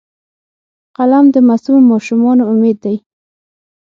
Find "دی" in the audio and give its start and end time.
2.83-2.95